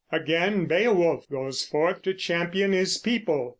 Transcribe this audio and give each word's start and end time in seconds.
Again 0.11 0.65
Beowulf 0.65 1.29
goes 1.29 1.63
forth 1.63 2.01
to 2.01 2.15
champion 2.15 2.71
his 2.71 2.97
people. 2.97 3.49